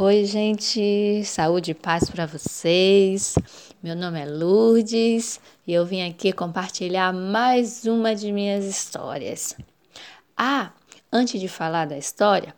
Oi, 0.00 0.24
gente, 0.26 1.24
saúde 1.24 1.72
e 1.72 1.74
paz 1.74 2.08
para 2.08 2.24
vocês. 2.24 3.34
Meu 3.82 3.96
nome 3.96 4.20
é 4.20 4.26
Lourdes 4.26 5.40
e 5.66 5.72
eu 5.72 5.84
vim 5.84 6.08
aqui 6.08 6.32
compartilhar 6.32 7.12
mais 7.12 7.84
uma 7.84 8.14
de 8.14 8.30
minhas 8.30 8.64
histórias. 8.64 9.56
Ah, 10.36 10.70
antes 11.12 11.40
de 11.40 11.48
falar 11.48 11.84
da 11.84 11.98
história, 11.98 12.54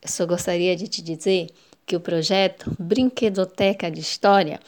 eu 0.00 0.08
só 0.08 0.24
gostaria 0.24 0.76
de 0.76 0.86
te 0.86 1.02
dizer 1.02 1.48
que 1.84 1.96
o 1.96 2.00
projeto 2.00 2.70
Brinquedoteca 2.78 3.90
de 3.90 3.98
História 3.98 4.60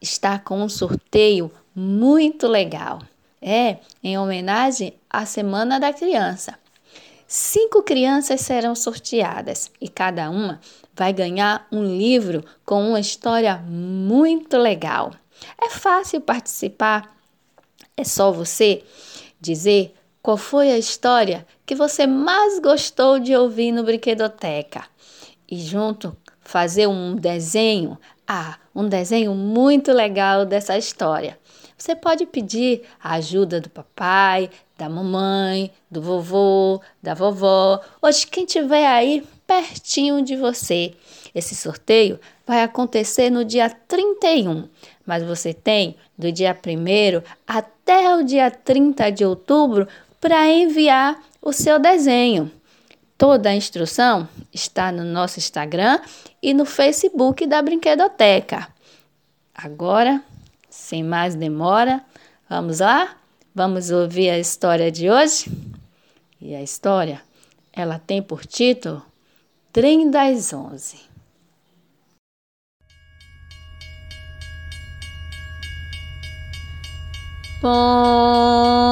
está 0.00 0.38
com 0.38 0.62
um 0.62 0.70
sorteio 0.70 1.52
muito 1.74 2.48
legal. 2.48 3.02
É 3.38 3.76
em 4.02 4.16
homenagem 4.16 4.94
à 5.10 5.26
Semana 5.26 5.78
da 5.78 5.92
Criança. 5.92 6.58
Cinco 7.28 7.82
crianças 7.82 8.40
serão 8.40 8.76
sorteadas 8.76 9.70
e 9.80 9.88
cada 9.88 10.30
uma 10.30 10.60
vai 10.94 11.12
ganhar 11.12 11.66
um 11.72 11.84
livro 11.84 12.44
com 12.64 12.88
uma 12.88 13.00
história 13.00 13.56
muito 13.56 14.56
legal. 14.56 15.12
É 15.60 15.68
fácil 15.70 16.20
participar, 16.20 17.16
é 17.96 18.04
só 18.04 18.30
você 18.30 18.84
dizer 19.40 19.92
qual 20.22 20.36
foi 20.36 20.70
a 20.70 20.78
história 20.78 21.46
que 21.64 21.74
você 21.74 22.06
mais 22.06 22.60
gostou 22.60 23.18
de 23.18 23.34
ouvir 23.34 23.72
no 23.72 23.82
Brinquedoteca 23.82 24.84
e 25.50 25.58
junto 25.58 26.16
fazer 26.40 26.86
um 26.86 27.16
desenho, 27.16 27.98
ah, 28.26 28.58
um 28.74 28.88
desenho 28.88 29.34
muito 29.34 29.92
legal 29.92 30.44
dessa 30.44 30.76
história. 30.76 31.38
Você 31.78 31.94
pode 31.94 32.24
pedir 32.26 32.82
a 33.02 33.14
ajuda 33.14 33.60
do 33.60 33.68
papai, 33.68 34.50
da 34.78 34.88
mamãe, 34.88 35.70
do 35.90 36.00
vovô, 36.00 36.80
da 37.02 37.14
vovó, 37.14 37.80
ou 38.00 38.10
de 38.10 38.26
quem 38.26 38.46
tiver 38.46 38.86
aí 38.86 39.22
pertinho 39.46 40.22
de 40.22 40.36
você. 40.36 40.94
Esse 41.34 41.54
sorteio 41.54 42.18
vai 42.46 42.62
acontecer 42.62 43.30
no 43.30 43.44
dia 43.44 43.68
31, 43.68 44.68
mas 45.04 45.22
você 45.22 45.52
tem 45.52 45.96
do 46.16 46.32
dia 46.32 46.56
1 46.56 47.22
até 47.46 48.16
o 48.16 48.24
dia 48.24 48.50
30 48.50 49.10
de 49.12 49.24
outubro 49.24 49.86
para 50.20 50.48
enviar 50.48 51.22
o 51.42 51.52
seu 51.52 51.78
desenho. 51.78 52.50
Toda 53.18 53.48
a 53.48 53.54
instrução 53.54 54.28
está 54.52 54.92
no 54.92 55.02
nosso 55.02 55.38
Instagram 55.38 56.00
e 56.42 56.52
no 56.52 56.66
Facebook 56.66 57.46
da 57.46 57.62
Brinquedoteca. 57.62 58.68
Agora, 59.54 60.22
sem 60.68 61.02
mais 61.02 61.34
demora, 61.34 62.04
vamos 62.48 62.80
lá? 62.80 63.16
Vamos 63.54 63.90
ouvir 63.90 64.28
a 64.28 64.38
história 64.38 64.92
de 64.92 65.10
hoje? 65.10 65.50
E 66.38 66.54
a 66.54 66.62
história, 66.62 67.22
ela 67.72 67.98
tem 67.98 68.20
por 68.20 68.44
título 68.44 69.02
Trem 69.72 70.10
das 70.10 70.52
Onze. 70.52 71.00
Bom, 77.62 78.85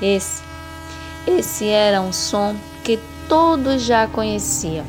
Esse, 0.00 0.42
esse 1.26 1.66
era 1.66 2.00
um 2.00 2.12
som 2.12 2.54
que 2.84 2.98
todos 3.28 3.82
já 3.82 4.06
conheciam. 4.06 4.84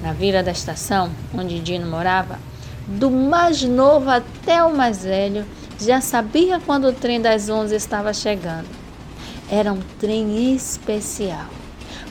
Na 0.00 0.12
vila 0.12 0.42
da 0.42 0.52
estação, 0.52 1.10
onde 1.36 1.58
Dino 1.60 1.90
morava, 1.90 2.38
do 2.86 3.10
mais 3.10 3.62
novo 3.62 4.10
até 4.10 4.62
o 4.62 4.76
mais 4.76 5.02
velho, 5.04 5.44
já 5.80 6.00
sabia 6.00 6.60
quando 6.60 6.88
o 6.88 6.92
trem 6.92 7.20
das 7.20 7.48
onze 7.48 7.74
estava 7.74 8.12
chegando. 8.12 8.68
Era 9.50 9.72
um 9.72 9.80
trem 9.98 10.54
especial, 10.54 11.46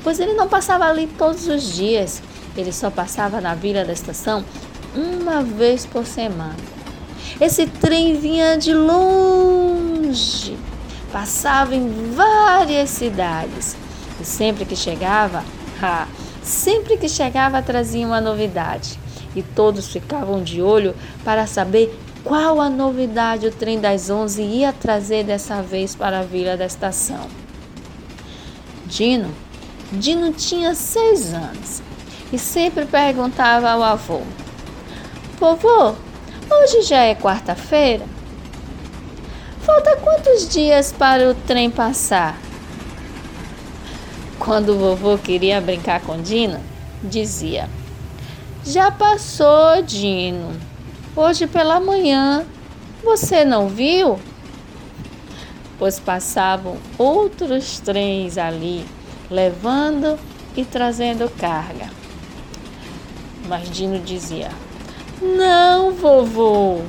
pois 0.03 0.19
ele 0.19 0.34
não 0.34 0.47
passava 0.47 0.86
ali 0.86 1.08
todos 1.08 1.47
os 1.47 1.74
dias, 1.74 2.22
ele 2.56 2.72
só 2.72 2.90
passava 2.90 3.40
na 3.40 3.56
vila 3.56 3.84
da 3.86 3.94
estação 3.94 4.44
uma 4.96 5.42
vez 5.42 5.86
por 5.86 6.06
semana. 6.06 6.56
Esse 7.40 7.66
trem 7.66 8.19
vinha 8.19 8.58
de 8.58 8.74
longe, 8.74 10.58
passava 11.13 11.75
em 11.75 12.12
várias 12.12 12.90
cidades 12.90 13.78
e 14.19 14.25
sempre 14.25 14.66
que 14.66 14.75
chegava, 14.75 15.46
ha, 15.79 16.07
sempre 16.41 16.97
que 16.97 17.07
chegava 17.07 17.62
trazia 17.62 18.07
uma 18.07 18.19
novidade 18.19 19.00
e 19.35 19.44
todos 19.44 19.90
ficavam 19.90 20.41
de 20.41 20.59
olho 20.59 20.96
para 21.24 21.46
saber 21.46 21.96
qual 22.24 22.59
a 22.59 22.68
novidade 22.68 23.46
o 23.46 23.51
trem 23.51 23.79
das 23.79 24.09
onze 24.09 24.41
ia 24.41 24.74
trazer 24.74 25.24
dessa 25.24 25.62
vez 25.62 25.96
para 25.96 26.22
a 26.22 26.24
vila 26.24 26.57
da 26.57 26.66
estação. 26.66 27.28
Dino, 28.88 29.31
Dino 29.91 30.34
tinha 30.34 30.74
seis 30.74 31.31
anos 31.31 31.84
e 32.31 32.40
sempre 32.40 32.85
perguntava 32.85 33.69
ao 33.69 33.84
avô: 33.84 34.22
Vovô, 35.40 35.94
hoje 36.50 36.81
já 36.81 37.01
é 37.01 37.13
quarta-feira? 37.13 38.12
Falta 39.74 39.98
quantos 39.98 40.48
dias 40.50 40.92
para 40.92 41.28
o 41.28 41.34
trem 41.34 41.68
passar? 41.68 42.38
Quando 44.38 44.70
o 44.70 44.78
vovô 44.78 45.18
queria 45.18 45.60
brincar 45.60 46.00
com 46.02 46.22
Dino, 46.22 46.62
dizia: 47.02 47.68
Já 48.64 48.92
passou, 48.92 49.82
Dino. 49.82 50.56
Hoje 51.16 51.48
pela 51.48 51.80
manhã, 51.80 52.46
você 53.04 53.44
não 53.44 53.68
viu? 53.68 54.20
Pois 55.80 56.00
passavam 56.00 56.78
outros 56.96 57.80
trens 57.80 58.38
ali, 58.38 58.86
levando 59.28 60.20
e 60.56 60.64
trazendo 60.64 61.28
carga. 61.36 61.90
Mas 63.48 63.72
Dino 63.72 63.98
dizia: 63.98 64.52
Não, 65.20 65.94
vovô, 65.94 66.82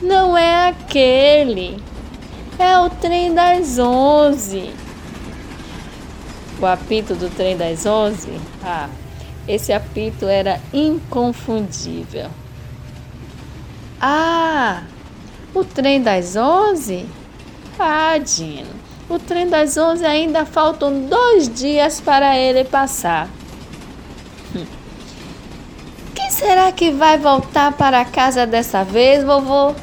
não 0.00 0.38
é 0.38 0.68
aquele. 0.68 1.82
É 2.58 2.78
o 2.78 2.88
trem 2.88 3.34
das 3.34 3.78
onze. 3.78 4.70
O 6.60 6.66
apito 6.66 7.14
do 7.14 7.28
trem 7.28 7.56
das 7.56 7.84
onze? 7.84 8.30
Ah, 8.62 8.88
esse 9.46 9.72
apito 9.72 10.26
era 10.26 10.60
inconfundível. 10.72 12.30
Ah, 14.00 14.82
o 15.52 15.64
trem 15.64 16.00
das 16.00 16.36
onze? 16.36 17.06
Ah, 17.78 18.16
Dino, 18.18 18.70
o 19.08 19.18
trem 19.18 19.48
das 19.48 19.76
onze 19.76 20.04
ainda 20.06 20.46
faltam 20.46 21.06
dois 21.06 21.52
dias 21.52 22.00
para 22.00 22.38
ele 22.38 22.64
passar. 22.64 23.28
Hum. 24.54 24.64
Quem 26.14 26.30
será 26.30 26.70
que 26.70 26.92
vai 26.92 27.18
voltar 27.18 27.72
para 27.72 28.04
casa 28.04 28.46
dessa 28.46 28.84
vez, 28.84 29.24
vovô? 29.24 29.74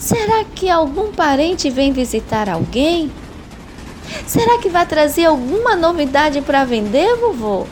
Será 0.00 0.44
que 0.44 0.70
algum 0.70 1.12
parente 1.12 1.68
vem 1.68 1.92
visitar 1.92 2.48
alguém? 2.48 3.12
Será 4.26 4.56
que 4.56 4.70
vai 4.70 4.86
trazer 4.86 5.26
alguma 5.26 5.76
novidade 5.76 6.40
para 6.40 6.64
vender, 6.64 7.16
vovô? 7.16 7.66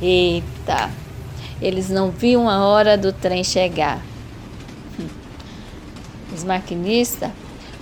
Eita, 0.00 0.88
eles 1.60 1.90
não 1.90 2.12
viam 2.12 2.48
a 2.48 2.64
hora 2.64 2.96
do 2.96 3.12
trem 3.12 3.42
chegar. 3.42 4.00
Os 6.32 6.44
maquinistas, 6.44 7.32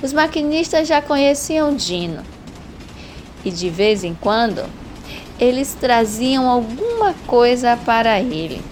os 0.03 0.15
maquinistas 0.15 0.89
já 0.89 1.03
conheciam 1.03 1.77
Dino. 1.77 2.23
E 3.45 3.51
de 3.51 3.69
vez 3.69 4.03
em 4.03 4.15
quando, 4.15 4.65
eles 5.39 5.77
traziam 5.79 6.49
alguma 6.49 7.13
coisa 7.27 7.77
para 7.77 8.19
ele. 8.19 8.63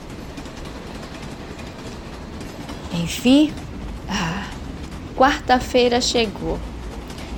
Enfim, 2.94 3.52
ah, 4.08 4.39
quarta-feira 5.20 6.00
chegou 6.00 6.58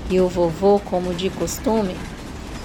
e 0.08 0.20
o 0.20 0.29
vovô, 0.29 0.79
como 0.79 1.12
de 1.12 1.29
costume, 1.31 1.96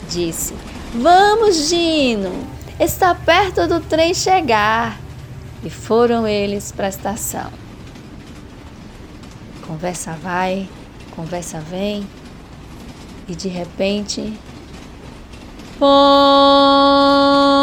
disse: 0.07 0.53
Vamos, 0.93 1.69
Dino, 1.69 2.47
está 2.79 3.15
perto 3.15 3.67
do 3.67 3.79
trem 3.79 4.13
chegar. 4.13 4.99
E 5.63 5.71
foram 5.71 6.27
eles 6.27 6.71
para 6.71 6.85
a 6.85 6.89
estação. 6.89 7.51
Conversa 9.65 10.11
vai, 10.21 10.69
conversa 11.15 11.59
vem, 11.59 12.07
e 13.27 13.35
de 13.35 13.47
repente. 13.47 14.37
Pom! 15.79 17.56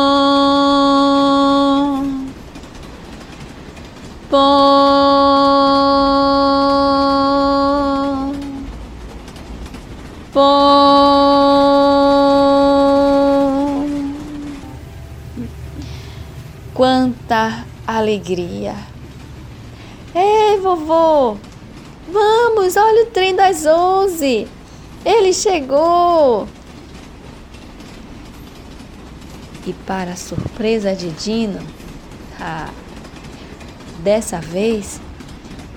Quanta 16.85 17.65
alegria! 17.87 18.75
Ei, 20.15 20.59
vovô! 20.61 21.39
Vamos, 22.13 22.77
olha 22.77 23.05
o 23.05 23.07
trem 23.07 23.35
das 23.35 23.65
onze! 23.65 24.47
Ele 25.03 25.33
chegou! 25.33 26.47
E 29.67 29.73
para 29.87 30.11
a 30.11 30.17
surpresa 30.17 30.95
de 30.95 31.09
Dino, 31.13 31.67
ah, 32.39 32.69
dessa 34.01 34.39
vez, 34.39 35.01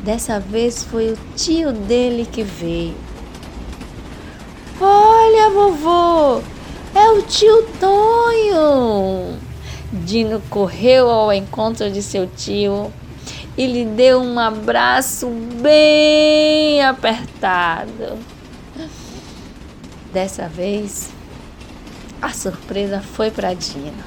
dessa 0.04 0.42
vez 0.42 0.84
foi 0.84 1.14
o 1.14 1.18
tio 1.38 1.72
dele 1.72 2.28
que 2.30 2.44
veio. 2.44 2.98
Olha, 4.82 5.52
vovô, 5.52 6.42
é 6.94 7.10
o 7.12 7.22
tio 7.22 7.66
Tonho! 7.80 9.47
Dino 9.92 10.42
correu 10.50 11.10
ao 11.10 11.32
encontro 11.32 11.90
de 11.90 12.02
seu 12.02 12.28
tio 12.28 12.92
e 13.58 13.66
lhe 13.66 13.86
deu 13.86 14.22
um 14.22 14.38
abraço 14.38 15.30
bem 15.62 16.84
apertado. 16.84 18.18
Dessa 20.12 20.48
vez, 20.48 21.10
a 22.22 22.30
surpresa 22.30 23.02
foi 23.02 23.32
para 23.32 23.54
Dina. 23.54 24.04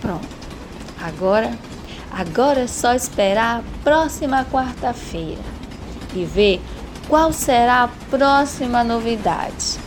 Pronto. 0.00 0.28
Agora, 1.00 1.50
agora 2.10 2.60
é 2.60 2.66
só 2.66 2.94
esperar 2.94 3.60
a 3.60 3.82
próxima 3.82 4.44
quarta-feira 4.44 5.42
e 6.14 6.24
ver 6.24 6.60
qual 7.08 7.32
será 7.32 7.84
a 7.84 7.88
próxima 8.10 8.84
novidade. 8.84 9.83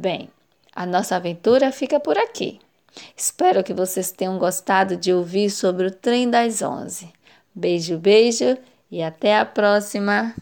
Bem, 0.00 0.30
a 0.74 0.86
nossa 0.86 1.16
aventura 1.16 1.70
fica 1.70 2.00
por 2.00 2.16
aqui. 2.16 2.58
Espero 3.14 3.62
que 3.62 3.74
vocês 3.74 4.10
tenham 4.10 4.38
gostado 4.38 4.96
de 4.96 5.12
ouvir 5.12 5.50
sobre 5.50 5.88
o 5.88 5.90
trem 5.90 6.30
das 6.30 6.62
onze. 6.62 7.12
Beijo, 7.54 7.98
beijo 7.98 8.56
e 8.90 9.02
até 9.02 9.38
a 9.38 9.44
próxima! 9.44 10.34